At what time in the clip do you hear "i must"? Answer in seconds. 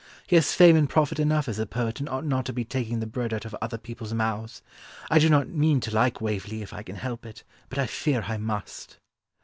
8.27-8.97